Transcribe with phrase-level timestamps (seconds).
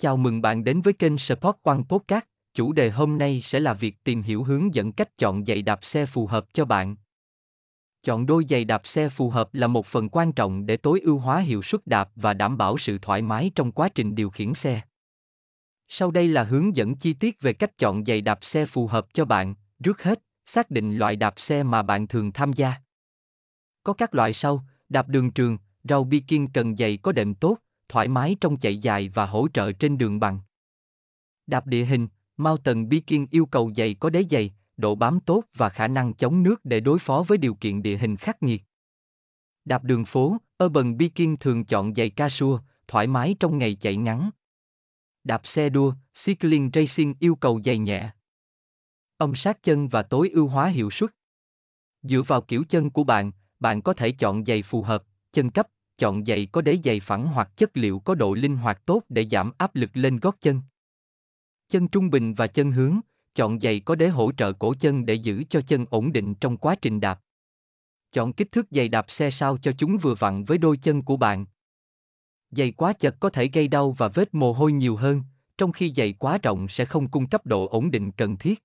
[0.00, 2.24] Chào mừng bạn đến với kênh Sport Quang Podcast.
[2.54, 5.78] Chủ đề hôm nay sẽ là việc tìm hiểu hướng dẫn cách chọn giày đạp
[5.82, 6.96] xe phù hợp cho bạn.
[8.02, 11.18] Chọn đôi giày đạp xe phù hợp là một phần quan trọng để tối ưu
[11.18, 14.54] hóa hiệu suất đạp và đảm bảo sự thoải mái trong quá trình điều khiển
[14.54, 14.80] xe.
[15.88, 19.06] Sau đây là hướng dẫn chi tiết về cách chọn giày đạp xe phù hợp
[19.12, 19.54] cho bạn.
[19.84, 22.74] Trước hết, xác định loại đạp xe mà bạn thường tham gia.
[23.82, 27.58] Có các loại sau, đạp đường trường, rau biking cần giày có đệm tốt,
[27.90, 30.40] thoải mái trong chạy dài và hỗ trợ trên đường bằng.
[31.46, 35.68] Đạp địa hình, Mountain Biking yêu cầu giày có đế dày, độ bám tốt và
[35.68, 38.62] khả năng chống nước để đối phó với điều kiện địa hình khắc nghiệt.
[39.64, 44.30] Đạp đường phố, Urban Biking thường chọn giày casual, thoải mái trong ngày chạy ngắn.
[45.24, 48.10] Đạp xe đua, Cycling Racing yêu cầu giày nhẹ.
[49.16, 51.10] Ông sát chân và tối ưu hóa hiệu suất.
[52.02, 55.68] Dựa vào kiểu chân của bạn, bạn có thể chọn giày phù hợp, chân cấp,
[56.00, 59.26] chọn giày có đế giày phẳng hoặc chất liệu có độ linh hoạt tốt để
[59.30, 60.60] giảm áp lực lên gót chân.
[61.68, 63.00] Chân trung bình và chân hướng,
[63.34, 66.56] chọn giày có đế hỗ trợ cổ chân để giữ cho chân ổn định trong
[66.56, 67.20] quá trình đạp.
[68.12, 71.16] Chọn kích thước giày đạp xe sao cho chúng vừa vặn với đôi chân của
[71.16, 71.46] bạn.
[72.50, 75.22] Giày quá chật có thể gây đau và vết mồ hôi nhiều hơn,
[75.58, 78.64] trong khi giày quá rộng sẽ không cung cấp độ ổn định cần thiết.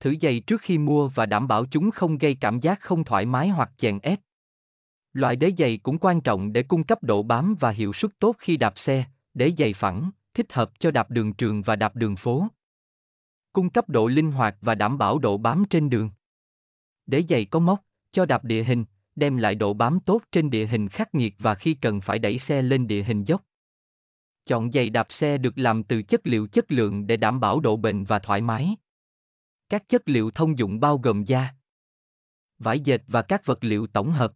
[0.00, 3.26] Thử giày trước khi mua và đảm bảo chúng không gây cảm giác không thoải
[3.26, 4.20] mái hoặc chèn ép.
[5.18, 8.36] Loại đế giày cũng quan trọng để cung cấp độ bám và hiệu suất tốt
[8.38, 12.16] khi đạp xe, đế giày phẳng, thích hợp cho đạp đường trường và đạp đường
[12.16, 12.48] phố.
[13.52, 16.10] Cung cấp độ linh hoạt và đảm bảo độ bám trên đường.
[17.06, 18.84] Đế giày có móc, cho đạp địa hình,
[19.16, 22.38] đem lại độ bám tốt trên địa hình khắc nghiệt và khi cần phải đẩy
[22.38, 23.44] xe lên địa hình dốc.
[24.46, 27.76] Chọn giày đạp xe được làm từ chất liệu chất lượng để đảm bảo độ
[27.76, 28.76] bền và thoải mái.
[29.68, 31.48] Các chất liệu thông dụng bao gồm da,
[32.58, 34.32] vải dệt và các vật liệu tổng hợp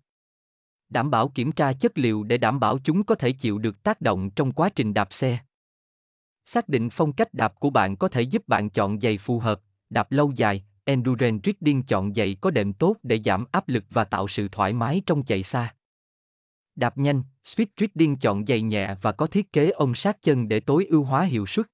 [0.92, 4.00] đảm bảo kiểm tra chất liệu để đảm bảo chúng có thể chịu được tác
[4.00, 5.38] động trong quá trình đạp xe.
[6.46, 9.60] Xác định phong cách đạp của bạn có thể giúp bạn chọn giày phù hợp,
[9.90, 14.04] đạp lâu dài, Endurance Riding chọn giày có đệm tốt để giảm áp lực và
[14.04, 15.74] tạo sự thoải mái trong chạy xa.
[16.76, 20.60] Đạp nhanh, Swift Riding chọn giày nhẹ và có thiết kế ôm sát chân để
[20.60, 21.66] tối ưu hóa hiệu suất.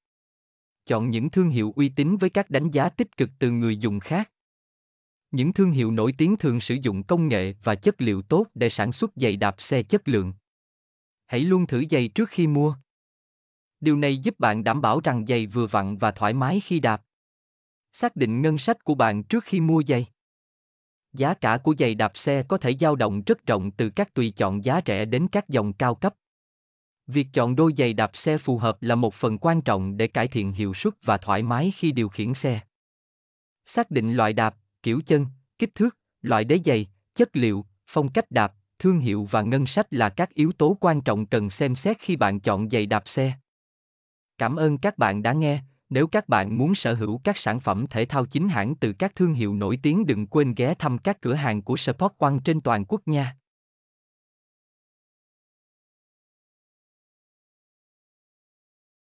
[0.87, 4.01] Chọn những thương hiệu uy tín với các đánh giá tích cực từ người dùng
[4.01, 4.31] khác.
[5.31, 8.69] Những thương hiệu nổi tiếng thường sử dụng công nghệ và chất liệu tốt để
[8.69, 10.33] sản xuất giày đạp xe chất lượng.
[11.27, 12.77] Hãy luôn thử giày trước khi mua.
[13.81, 17.03] Điều này giúp bạn đảm bảo rằng giày vừa vặn và thoải mái khi đạp.
[17.93, 20.07] Xác định ngân sách của bạn trước khi mua giày.
[21.13, 24.33] Giá cả của giày đạp xe có thể dao động rất rộng từ các tùy
[24.37, 26.15] chọn giá rẻ đến các dòng cao cấp.
[27.07, 30.29] Việc chọn đôi giày đạp xe phù hợp là một phần quan trọng để cải
[30.29, 32.61] thiện hiệu suất và thoải mái khi điều khiển xe.
[33.65, 35.27] Xác định loại đạp, kiểu chân,
[35.59, 39.87] kích thước, loại đế giày, chất liệu, phong cách đạp, thương hiệu và ngân sách
[39.91, 43.33] là các yếu tố quan trọng cần xem xét khi bạn chọn giày đạp xe.
[44.39, 45.63] Cảm ơn các bạn đã nghe.
[45.91, 49.17] Nếu các bạn muốn sở hữu các sản phẩm thể thao chính hãng từ các
[49.17, 52.61] thương hiệu nổi tiếng đừng quên ghé thăm các cửa hàng của Sport One trên
[52.61, 53.37] toàn quốc nha.